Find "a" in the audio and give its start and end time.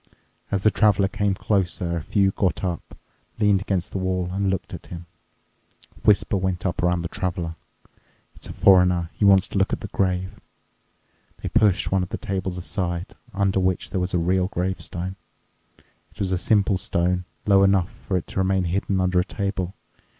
1.95-2.01, 5.95-5.99, 8.49-8.53, 14.15-14.17, 16.31-16.37, 19.19-19.23